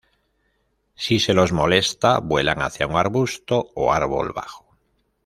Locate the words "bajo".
4.33-4.65